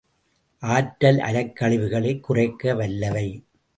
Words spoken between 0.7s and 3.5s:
ஆற்றல் அலைக்கழிவுகளைக் குறைக்க வல்லவை.